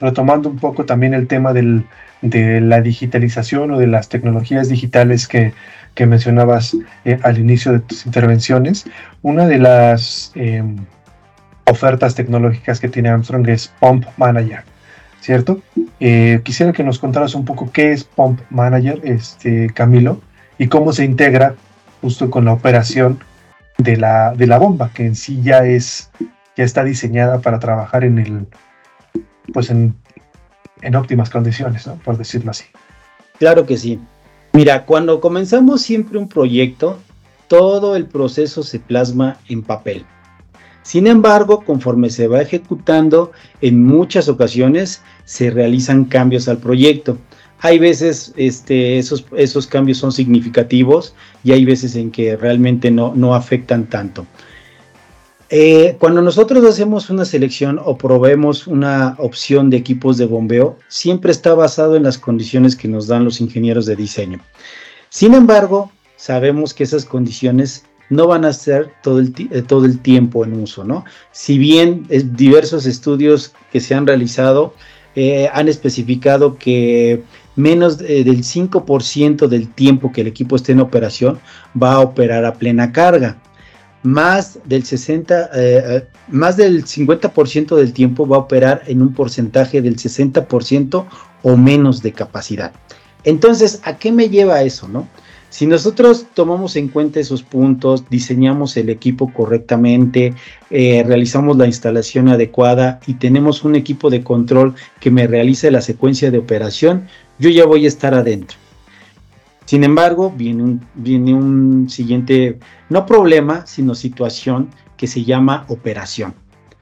[0.00, 5.52] retomando un poco también el tema de la digitalización o de las tecnologías digitales que,
[5.94, 8.84] que mencionabas eh, al inicio de tus intervenciones,
[9.22, 10.76] una de las em,
[11.64, 14.64] ofertas tecnológicas que tiene Armstrong es Pump Manager,
[15.20, 15.60] ¿cierto?
[16.00, 20.20] Eh, quisiera que nos contaras un poco qué es Pump Manager, este, Camilo,
[20.58, 21.54] y cómo se integra
[22.00, 23.20] justo con la operación
[23.78, 26.10] de la, de la bomba, que en sí ya es,
[26.56, 28.46] ya está diseñada para trabajar en el,
[29.52, 29.94] pues en,
[30.82, 31.96] en óptimas condiciones, ¿no?
[31.96, 32.64] por decirlo así.
[33.38, 33.98] Claro que sí.
[34.52, 36.98] Mira, cuando comenzamos siempre un proyecto,
[37.48, 40.04] todo el proceso se plasma en papel.
[40.82, 47.16] Sin embargo, conforme se va ejecutando, en muchas ocasiones se realizan cambios al proyecto.
[47.60, 53.14] Hay veces este, esos, esos cambios son significativos y hay veces en que realmente no,
[53.14, 54.26] no afectan tanto.
[55.50, 61.32] Eh, cuando nosotros hacemos una selección o probemos una opción de equipos de bombeo, siempre
[61.32, 64.40] está basado en las condiciones que nos dan los ingenieros de diseño.
[65.10, 70.60] Sin embargo, sabemos que esas condiciones no van a ser todo el, eh, tiempo en
[70.60, 71.04] uso, ¿no?
[71.32, 74.74] Si bien diversos estudios que se han realizado
[75.14, 77.22] eh, han especificado que
[77.56, 81.38] menos del 5% del tiempo que el equipo esté en operación
[81.80, 83.38] va a operar a plena carga
[84.04, 89.14] más del 60, eh, eh, más del 50% del tiempo va a operar en un
[89.14, 91.06] porcentaje del 60%
[91.42, 92.72] o menos de capacidad.
[93.24, 95.08] Entonces, ¿a qué me lleva eso, no?
[95.48, 100.34] Si nosotros tomamos en cuenta esos puntos, diseñamos el equipo correctamente,
[100.68, 105.80] eh, realizamos la instalación adecuada y tenemos un equipo de control que me realice la
[105.80, 107.06] secuencia de operación,
[107.38, 108.58] yo ya voy a estar adentro.
[109.74, 112.60] Sin embargo, viene un, viene siguiente,
[112.90, 116.32] no problema, sino situación que se llama operación.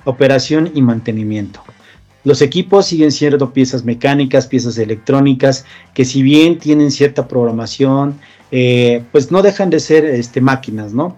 [0.04, 1.62] Operación y mantenimiento.
[2.22, 9.02] Los equipos siguen siendo piezas mecánicas, piezas electrónicas, que si bien tienen cierta programación, eh,
[9.10, 11.16] pues no dejan de ser este, máquinas, ¿no?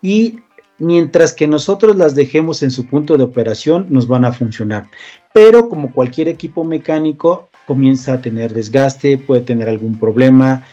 [0.00, 0.38] Y
[0.78, 4.86] mientras que nosotros las dejemos en su punto de operación, nos van a funcionar.
[5.34, 10.64] Pero como cualquier equipo mecánico, comienza a tener desgaste, puede tener algún problema,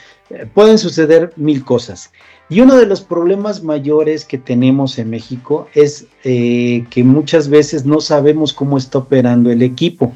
[0.54, 2.12] pueden suceder mil cosas.
[2.50, 7.86] Y uno de los problemas mayores que tenemos en México es eh, que muchas veces
[7.86, 10.14] no sabemos cómo está operando el equipo.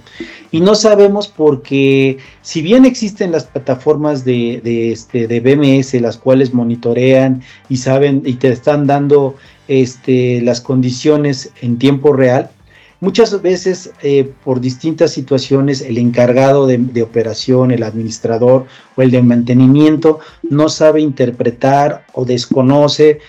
[0.51, 6.53] Y no sabemos porque si bien existen las plataformas de, este, de BMS, las cuales
[6.53, 9.35] monitorean y saben y te están dando
[9.67, 12.51] este, las condiciones en tiempo real,
[12.99, 19.21] Muchas veces eh, por distintas situaciones el encargado de, operación, el administrador o el de
[19.21, 23.19] mantenimiento no sabe interpretar o desconoce,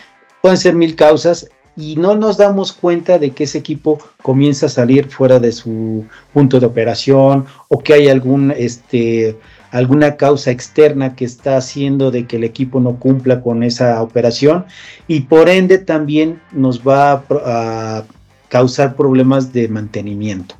[0.41, 4.71] pueden ser mil causas y no nos damos cuenta de que ese equipo comienza a
[4.71, 9.39] salir fuera de su punto de operación o que hay algún este
[9.71, 14.65] alguna causa externa que está haciendo de que el equipo no cumpla con esa operación
[15.07, 18.05] y por ende también nos va a
[18.49, 20.55] causar problemas de mantenimiento.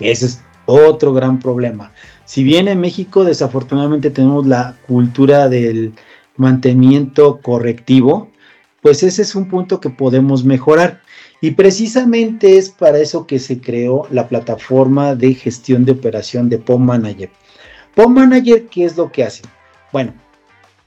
[0.00, 1.92] Ese es otro gran problema.
[2.24, 5.92] Si bien en México desafortunadamente tenemos la cultura del
[6.36, 8.30] mantenimiento correctivo,
[8.80, 11.02] pues ese es un punto que podemos mejorar.
[11.40, 16.58] Y precisamente es para eso que se creó la plataforma de gestión de operación de
[16.58, 17.30] POM Manager.
[17.94, 19.42] POM Manager, ¿qué es lo que hace?
[19.92, 20.14] Bueno,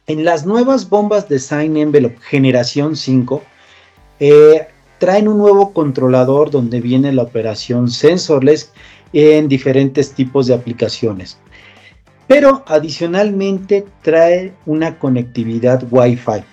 [0.08, 3.44] en las nuevas bombas Design Envelope generación 5,
[4.20, 8.72] eh, traen un nuevo controlador donde viene la operación sensorless
[9.14, 11.38] en diferentes tipos de aplicaciones.
[12.28, 16.44] Pero adicionalmente trae una conectividad Wi-Fi.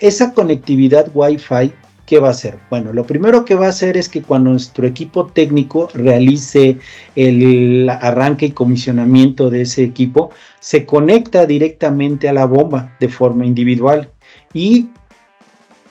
[0.00, 1.72] Esa conectividad Wi-Fi,
[2.06, 2.58] ¿qué va a hacer?
[2.70, 6.78] Bueno, lo primero que va a hacer es que cuando nuestro equipo técnico realice
[7.14, 13.44] el arranque y comisionamiento de ese equipo, se conecta directamente a la bomba de forma
[13.44, 14.10] individual.
[14.54, 14.88] Y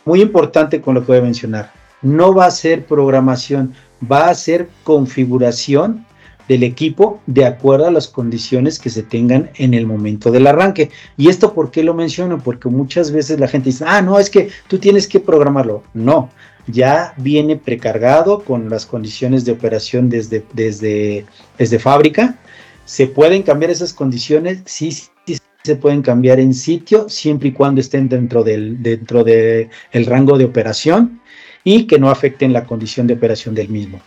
[0.04, 1.72] muy importante con lo que voy a mencionar,
[2.02, 3.74] no va a ser programación,
[4.10, 6.06] va a ser configuración
[6.48, 10.90] del equipo de acuerdo a las condiciones que se tengan en el momento del arranque.
[11.16, 12.40] ¿Y esto por qué lo menciono?
[12.40, 15.84] Porque muchas veces la gente dice, ah, no, es que tú tienes que programarlo.
[15.94, 16.30] No,
[16.68, 21.26] ya viene precargado con las condiciones de operación desde, desde,
[21.58, 22.38] desde fábrica.
[22.84, 24.62] ¿Se pueden cambiar esas condiciones?
[24.66, 29.70] Sí, sí, se pueden cambiar en sitio, siempre y cuando estén dentro del, dentro del
[30.06, 31.21] rango de operación
[31.64, 34.02] y que no afecten la condición de operación del mismo.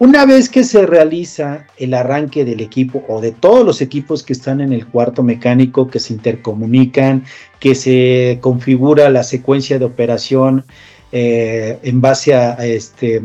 [0.00, 4.32] Una vez que se realiza el arranque del equipo o de todos los equipos que
[4.32, 7.26] están en el cuarto mecánico, que se intercomunican,
[7.58, 10.64] que se configura la secuencia de operación
[11.12, 13.20] eh, en base a, este,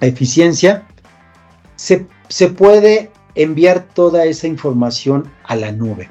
[0.00, 0.86] eficiencia,
[1.76, 6.08] se, se puede enviar toda esa información a la nube.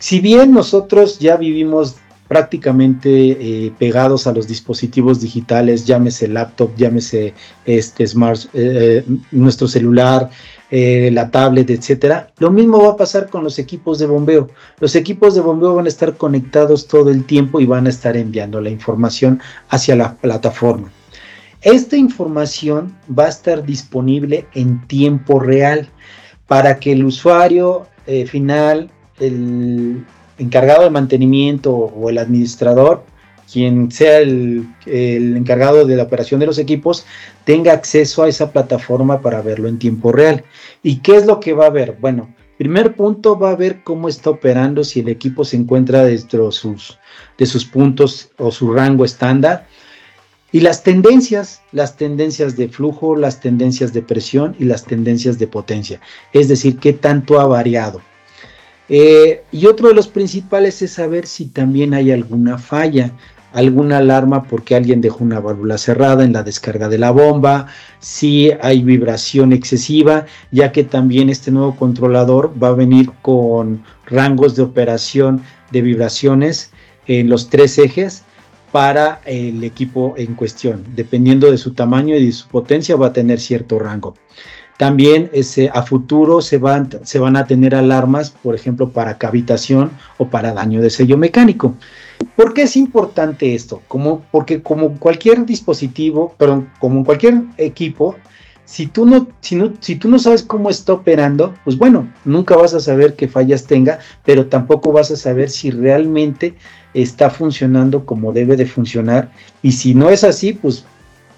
[0.00, 1.98] Si bien nosotros ya vivimos
[2.32, 7.34] prácticamente eh, pegados a los dispositivos digitales, llámese laptop, llámese
[7.66, 10.30] este smart, eh, nuestro celular,
[10.70, 12.32] eh, la tablet, etcétera.
[12.38, 14.48] Lo mismo va a pasar con los equipos de bombeo.
[14.80, 18.16] Los equipos de bombeo van a estar conectados todo el tiempo y van a estar
[18.16, 20.90] enviando la información hacia la plataforma.
[21.60, 25.86] Esta información va a estar disponible en tiempo real
[26.46, 27.88] para que el usuario
[28.26, 28.90] final,
[29.20, 30.02] el,
[30.38, 33.04] encargado de mantenimiento o el administrador,
[33.52, 37.04] quien sea el, encargado de la operación de los equipos,
[37.44, 40.44] tenga acceso a esa plataforma para verlo en tiempo real.
[40.82, 41.98] ¿Y qué es lo que va a ver?
[42.00, 46.50] Bueno, primer punto va a ver cómo está operando, si el equipo se encuentra dentro
[46.50, 46.98] sus,
[47.36, 49.66] de sus puntos o su rango estándar.
[50.50, 55.46] Y las tendencias, las tendencias de flujo, las tendencias de presión y las tendencias de
[55.46, 56.00] potencia.
[56.32, 58.02] Es decir, qué tanto ha variado.
[58.94, 63.12] Eh, y otro de los principales es saber si también hay alguna falla,
[63.54, 67.68] alguna alarma porque alguien dejó una válvula cerrada en la descarga de la bomba,
[68.00, 74.56] si hay vibración excesiva, ya que también este nuevo controlador va a venir con rangos
[74.56, 76.70] de operación de vibraciones
[77.06, 78.24] en los tres ejes
[78.72, 80.84] para el equipo en cuestión.
[80.94, 84.16] Dependiendo de su tamaño y de su potencia va a tener cierto rango.
[84.82, 86.90] También ese, a futuro se van,
[87.36, 91.76] a tener alarmas, por ejemplo, para cavitación o para daño de sello mecánico.
[92.34, 93.80] ¿Por qué es importante esto?
[93.86, 98.16] Como, porque como cualquier dispositivo, perdón, como cualquier equipo,
[98.64, 102.80] si tú, no, si tú no sabes cómo está operando, pues bueno, nunca vas a
[102.80, 106.56] saber qué fallas tenga, pero tampoco vas a saber si realmente
[106.92, 109.30] está funcionando como debe de funcionar.
[109.62, 110.84] Y si no es así, pues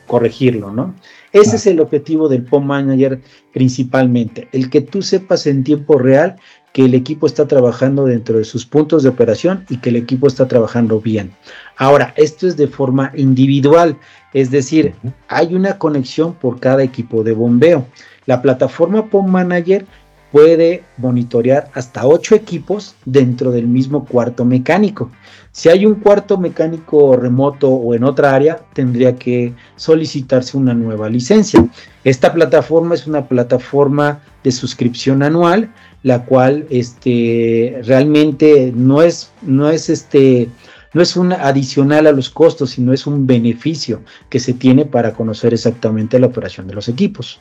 [0.06, 0.94] corregirlo, ¿no?
[1.32, 3.20] Ese es el objetivo del POM Manager
[3.52, 6.36] principalmente, el que tú sepas en tiempo real
[6.72, 10.26] que el equipo está trabajando dentro de sus puntos de operación y que el equipo
[10.26, 11.32] está trabajando bien.
[11.76, 13.96] Ahora, esto es de forma individual,
[14.32, 14.94] es decir,
[15.28, 17.86] hay una conexión por cada equipo de bombeo.
[18.26, 19.86] La plataforma POM Manager
[20.34, 25.12] puede monitorear hasta ocho equipos dentro del mismo cuarto mecánico.
[25.52, 31.08] Si hay un cuarto mecánico remoto o en otra área, tendría que solicitarse una nueva
[31.08, 31.64] licencia.
[32.02, 39.70] Esta plataforma es una plataforma de suscripción anual, la cual este, realmente no es, no
[39.70, 40.48] es este,
[40.94, 45.12] no es un adicional a los costos, sino es un beneficio que se tiene para
[45.12, 47.40] conocer exactamente la operación de los equipos.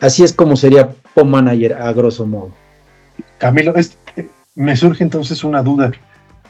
[0.00, 2.52] Así es como sería POM Manager a grosso modo.
[3.38, 3.74] Camilo,
[4.54, 5.90] me surge entonces una duda.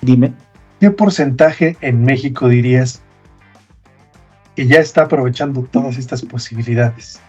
[0.01, 0.33] Dime.
[0.81, 3.03] ¿Qué porcentaje en México dirías
[4.55, 7.21] que ya está aprovechando todas estas posibilidades?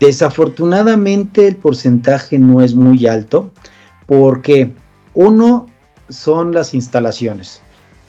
[0.00, 3.50] Desafortunadamente el porcentaje no es muy alto
[4.06, 4.72] porque
[5.14, 5.66] uno
[6.08, 7.62] son las instalaciones,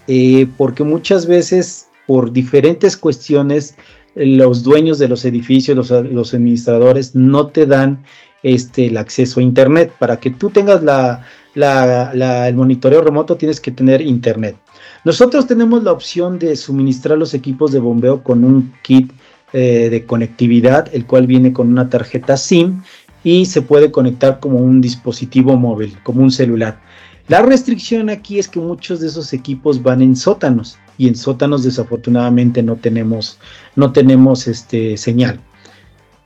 [0.08, 3.76] eh, porque muchas veces por diferentes cuestiones
[4.16, 8.04] los dueños de los edificios, los, los administradores no te dan
[8.44, 9.94] este, el acceso a Internet.
[10.00, 14.56] Para que tú tengas la, el monitoreo remoto tienes que tener Internet.
[15.04, 19.12] Nosotros tenemos la opción de suministrar los equipos de bombeo con un kit
[19.54, 22.82] eh, de conectividad, el cual viene con una tarjeta SIM
[23.24, 26.80] y se puede conectar como un dispositivo móvil, como un celular.
[27.28, 31.64] La restricción aquí es que muchos de esos equipos van en sótanos y en sótanos
[31.64, 33.40] desafortunadamente no tenemos,
[33.76, 35.40] no tenemos este, señal.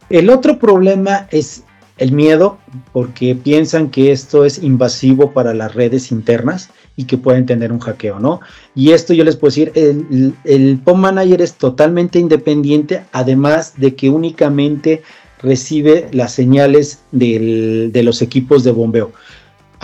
[0.09, 1.63] El otro problema es
[1.97, 2.57] el miedo
[2.91, 7.79] porque piensan que esto es invasivo para las redes internas y que pueden tener un
[7.79, 8.41] hackeo, ¿no?
[8.75, 13.95] Y esto yo les puedo decir, el, el POM Manager es totalmente independiente, además de
[13.95, 15.03] que únicamente
[15.41, 19.13] recibe las señales de los equipos de bombeo.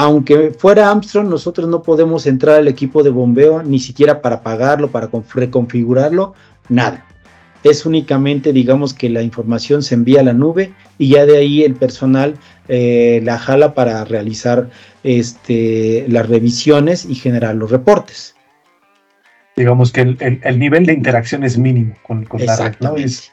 [0.01, 4.89] Aunque fuera Armstrong, nosotros no podemos entrar al equipo de bombeo ni siquiera para pagarlo,
[4.89, 6.33] para reconfigurarlo,
[6.69, 7.05] nada
[7.63, 11.63] es únicamente, digamos, que la información se envía a la nube y ya de ahí
[11.63, 12.35] el personal
[12.67, 14.69] eh, la jala para realizar
[15.03, 18.35] este, las revisiones y generar los reportes.
[19.55, 22.95] Digamos que el, nivel de interacción es mínimo con, la red, ¿no?
[22.95, 23.31] Es,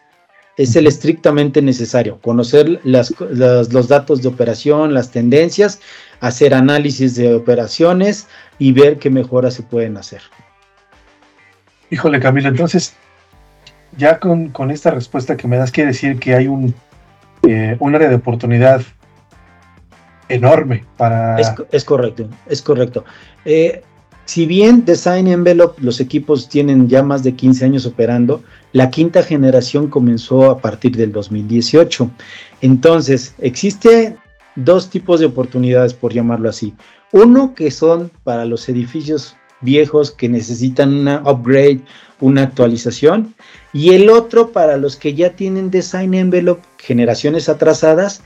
[0.58, 5.80] es el estrictamente necesario, conocer los datos de operación, las tendencias,
[6.20, 8.26] hacer análisis de operaciones
[8.58, 10.20] y ver qué mejoras se pueden hacer.
[11.90, 12.94] Híjole, Camilo, entonces
[13.96, 16.74] ya con, esta respuesta que me das, quiere decir que hay un,
[17.46, 18.82] eh, un área de oportunidad
[20.28, 21.38] enorme para...
[21.38, 23.04] Es, correcto, es correcto.
[23.44, 23.82] Eh,
[24.28, 28.42] si bien Design Envelope, los equipos tienen ya más de 15 años operando,
[28.74, 32.10] la quinta generación comenzó a partir del 2018.
[32.60, 34.18] Entonces, existe
[34.54, 36.74] dos tipos de oportunidades, por llamarlo así.
[37.10, 41.80] Uno que son para los edificios viejos que necesitan una upgrade,
[42.20, 43.34] una actualización,
[43.72, 48.20] y el otro para los que ya tienen Design Envelope, generaciones atrasadas,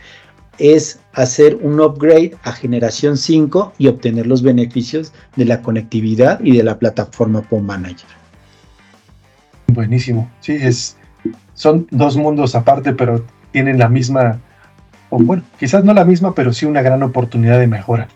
[0.62, 6.56] es hacer un upgrade a generación 5 y obtener los beneficios de la conectividad y
[6.56, 8.08] de la plataforma POM Manager.
[9.66, 10.30] Buenísimo.
[10.38, 10.96] Sí, es,
[11.54, 14.40] son dos mundos aparte, pero tienen la misma,
[15.10, 18.06] o bueno, quizás no la misma, pero sí una gran oportunidad de mejora.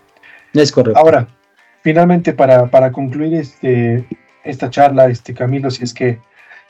[0.53, 0.97] Es correcto.
[0.97, 1.27] Ahora,
[1.81, 4.07] finalmente, para, para concluir este,
[4.45, 6.19] esta charla, este Camilo, si es que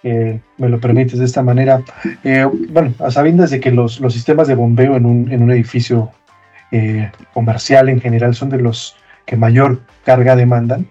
[0.04, 1.82] eh, me lo permites de esta manera.
[2.24, 6.12] Eh, bueno, a sabiendas de que los, sistemas de bombeo en un, edificio
[6.72, 8.96] eh, comercial en general son de los
[9.26, 10.88] que mayor carga demandan,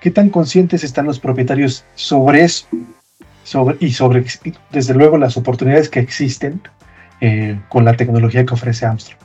[0.00, 2.66] ¿qué tan conscientes están los propietarios sobre eso?
[3.42, 4.24] sobre, y sobre,
[4.70, 6.60] desde luego, las oportunidades que existen
[7.68, 9.20] con la tecnología que ofrece Armstrong.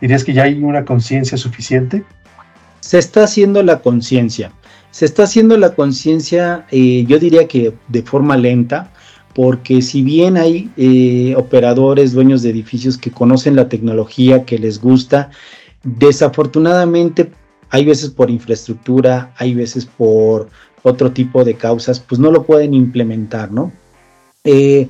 [0.00, 2.04] ¿Dirías que ya hay una conciencia suficiente?
[2.80, 4.52] Se está haciendo la conciencia.
[4.94, 8.92] Se está haciendo la conciencia, eh, yo diría que de forma lenta,
[9.34, 14.80] porque si bien hay eh, operadores, dueños de edificios que conocen la tecnología, que les
[14.80, 15.30] gusta,
[15.82, 17.32] desafortunadamente
[17.70, 20.48] hay veces por infraestructura, hay veces por
[20.84, 23.72] otro tipo de causas, pues no lo pueden implementar, ¿no?
[24.44, 24.86] Eh,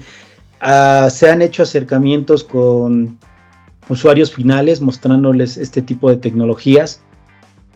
[1.09, 3.19] se han hecho acercamientos con
[3.89, 7.01] usuarios finales mostrándoles este tipo de tecnologías.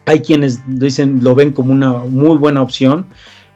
[0.09, 3.05] Hay quienes dicen lo ven como una muy buena opción,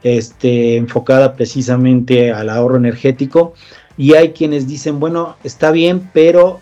[0.03, 3.55] este, enfocada precisamente al ahorro energético.
[3.97, 6.61] Y hay quienes dicen, bueno, está bien, pero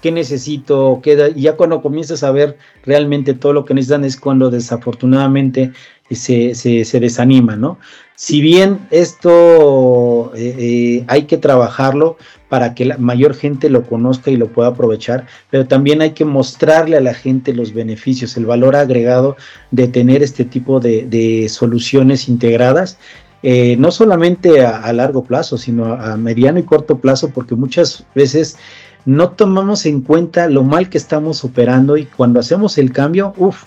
[0.00, 1.00] ¿qué necesito?
[1.02, 5.72] ¿Qué y ya cuando comienzas a ver realmente todo lo que necesitan es cuando desafortunadamente
[6.10, 7.78] se, se, desanima, ¿no?
[8.14, 12.16] Si bien esto eh, eh, hay que trabajarlo
[12.56, 16.24] para que la mayor gente lo conozca y lo pueda aprovechar, pero también hay que
[16.24, 19.36] mostrarle a la gente los beneficios, el valor agregado
[19.72, 22.96] de tener este tipo de, soluciones integradas
[23.42, 28.56] eh, no solamente a, largo plazo, sino a, mediano y corto plazo, porque muchas veces
[29.04, 33.64] no tomamos en cuenta lo mal que estamos operando y cuando hacemos el cambio, uff,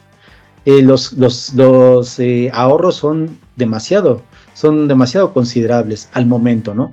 [0.65, 4.23] eh, los, los, eh, ahorros son demasiado,
[4.55, 6.89] son demasiado considerables al momento, ¿no?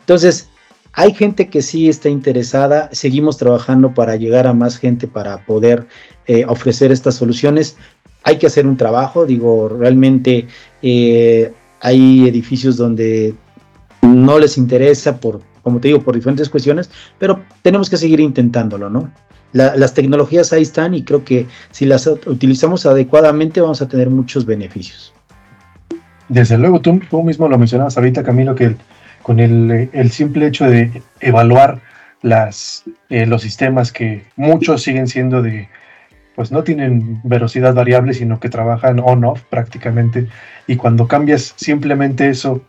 [0.00, 0.47] Entonces,
[0.98, 5.86] hay gente que sí está interesada, seguimos trabajando para llegar a más gente para poder
[6.26, 7.76] eh, ofrecer estas soluciones.
[8.24, 10.48] Hay que hacer un trabajo, digo, realmente
[10.82, 13.32] hay edificios donde
[14.02, 16.90] no les interesa por, como te digo, por diferentes cuestiones,
[17.20, 19.08] pero tenemos que seguir intentándolo, ¿no?
[19.52, 24.44] las tecnologías ahí están y creo que si las utilizamos adecuadamente vamos a tener muchos
[24.44, 25.14] beneficios.
[26.28, 28.74] Desde luego, tú, mismo lo mencionabas ahorita, Camilo, que
[29.28, 31.82] con el, simple hecho de evaluar
[32.22, 35.68] las, eh, los sistemas que muchos siguen siendo de,
[36.34, 40.28] pues no tienen velocidad variable, sino que trabajan on-off prácticamente,
[40.66, 42.62] y cuando cambias simplemente eso,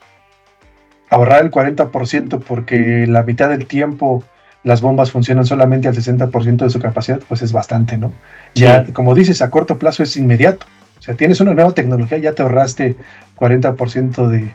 [1.09, 4.25] ahorrar el 40% porque la mitad del tiempo
[4.65, 8.11] las bombas funcionan solamente al 60% de su capacidad, pues es bastante, ¿no?
[8.53, 10.65] Ya, como dices, a corto plazo es inmediato.
[10.97, 12.97] O sea, tienes una nueva tecnología, ya te ahorraste
[13.37, 14.51] 40% de,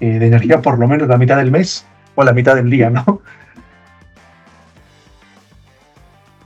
[0.00, 2.90] eh, de energía por lo menos la mitad del mes o la mitad del día,
[2.90, 3.20] ¿no?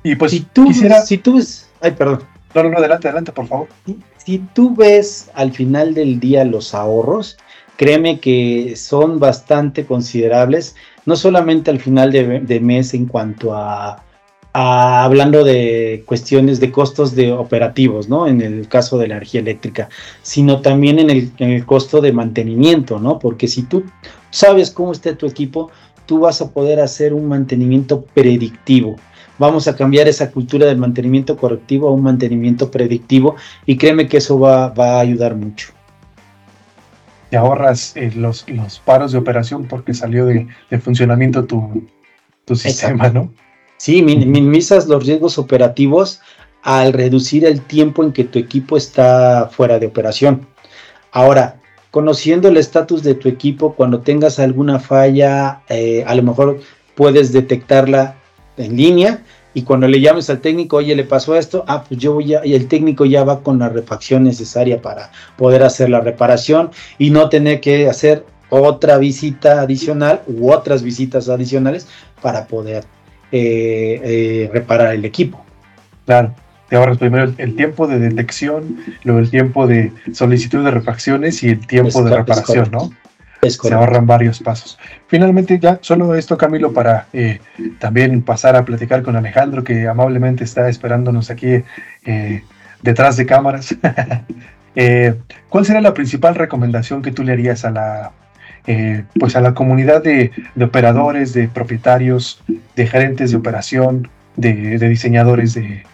[0.03, 1.03] Y pues si tú, quisiera...
[1.03, 1.69] Si tú ves...
[1.81, 2.23] Ay, perdón.
[2.55, 3.69] No, no, no, adelante, adelante, por favor.
[4.25, 7.37] Si tú ves al final del día los ahorros,
[7.77, 10.75] créeme que son bastante considerables
[11.09, 14.03] no solamente al final de, mes en cuanto a,
[14.53, 18.27] hablando de cuestiones de costos de operativos, ¿no?
[18.27, 19.89] En el caso de la energía eléctrica,
[20.23, 23.19] sino también en el, en el costo de mantenimiento, ¿no?
[23.19, 23.85] Porque si tú
[24.31, 25.71] sabes cómo está tu equipo,
[26.07, 28.97] tú vas a poder hacer un mantenimiento predictivo.
[29.39, 33.37] Vamos a cambiar esa cultura del mantenimiento correctivo a un mantenimiento predictivo
[33.67, 35.79] y créeme que eso va, va a ayudar mucho
[37.31, 40.49] te ahorras eh, los, los paros de operación porque salió de,
[40.81, 41.87] funcionamiento tu,
[42.45, 43.31] tu sistema, ¿no?
[43.79, 46.20] Sí, minimizas los riesgos operativos
[46.62, 50.49] al reducir el tiempo en que tu equipo está fuera de operación.
[51.12, 51.61] Ahora,
[51.93, 56.61] conociendo el estatus de tu equipo, cuando tengas alguna falla, eh, a lo mejor
[56.97, 58.16] puedes detectarla
[58.57, 59.22] en línea
[59.55, 62.45] y cuando le llames al técnico, oye, le pasó esto, ah, pues yo voy a,
[62.45, 67.11] y el técnico ya va con la refacción necesaria para poder hacer la reparación y
[67.11, 71.87] no tener que hacer otra visita adicional u otras visitas adicionales
[72.20, 72.85] para poder
[73.33, 75.45] eh, eh, reparar el equipo.
[76.07, 76.35] Claro,
[76.68, 81.51] te ahorras primero el, tiempo de detección, luego el tiempo de solicitud de refacciones y
[81.51, 82.91] el tiempo de reparación, ¿no?
[83.47, 84.79] se ahorran varios pasos.
[85.07, 87.41] Finalmente, ya solo esto, Camilo, para eh,
[87.79, 91.62] también pasar a platicar con Alejandro, que amablemente está esperándonos aquí
[92.05, 92.43] eh,
[92.83, 93.76] detrás de cámaras.
[94.81, 95.16] Eh,
[95.49, 98.12] ¿Cuál será la principal recomendación que tú le harías a la,
[99.19, 102.43] pues a la comunidad de, operadores, de propietarios,
[102.77, 105.85] de gerentes de operación, de, diseñadores de,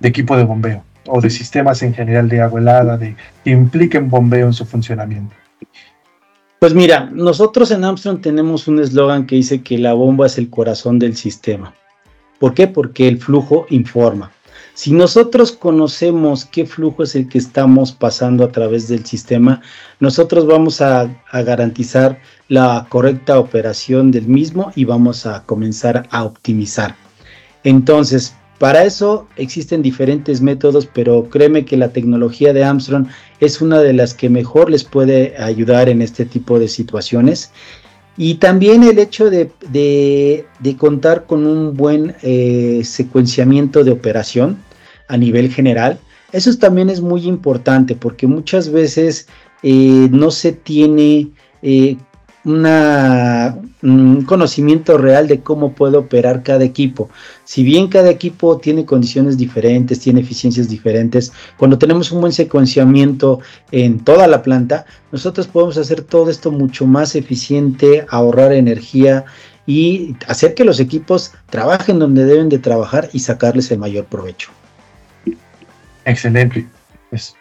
[0.00, 4.10] de, equipo de bombeo o de sistemas en general de agua helada, de que impliquen
[4.10, 5.34] bombeo en su funcionamiento?
[6.58, 10.50] Pues mira, nosotros en Armstrong tenemos un eslogan que dice que la bomba es el
[10.50, 11.72] corazón del sistema.
[12.38, 12.66] ¿Por qué?
[12.66, 14.32] Porque el flujo informa.
[14.78, 19.60] Si nosotros conocemos qué flujo es el que estamos pasando a través del sistema,
[19.98, 26.94] nosotros vamos a, garantizar la correcta operación del mismo y vamos a comenzar a optimizar.
[27.64, 33.08] Entonces, para eso existen diferentes métodos, pero créeme que la tecnología de Armstrong
[33.40, 37.50] es una de las que mejor les puede ayudar en este tipo de situaciones.
[38.16, 40.46] Y también el hecho de,
[40.78, 44.67] contar con un buen eh, secuenciamiento de operación
[45.08, 45.98] a nivel general,
[46.32, 49.28] eso también es muy importante porque muchas veces
[49.62, 51.28] eh, no se tiene
[51.62, 51.96] eh,
[52.44, 57.10] un conocimiento real de cómo puede operar cada equipo.
[57.44, 63.40] Si bien cada equipo tiene condiciones diferentes, tiene eficiencias diferentes, cuando tenemos un buen secuenciamiento
[63.70, 69.24] en toda la planta, nosotros podemos hacer todo esto mucho más eficiente, ahorrar energía
[69.66, 74.50] y hacer que los equipos trabajen donde deben de trabajar y sacarles el mayor provecho.
[76.04, 76.66] Excelente.
[77.10, 77.34] Pues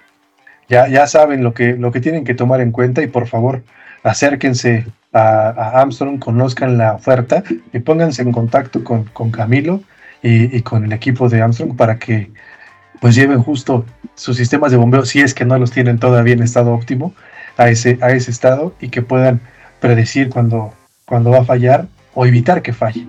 [0.69, 3.63] ya, ya saben lo que, lo que tienen que tomar en cuenta y por favor
[4.03, 7.43] acérquense a, Armstrong, conozcan la oferta
[7.73, 9.81] y pónganse en contacto con, Camilo
[10.21, 12.31] y, con el equipo de Armstrong para que
[12.99, 13.85] pues lleven justo
[14.15, 17.13] sus sistemas de bombeo, si es que no los tienen todavía en estado óptimo,
[17.57, 19.39] a ese, a ese estado y que puedan
[19.79, 20.73] predecir cuando,
[21.05, 23.07] cuando va a fallar o evitar que falle,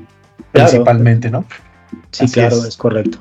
[0.53, 1.45] principalmente, ¿no?
[2.11, 3.19] Sí, claro, es correcto.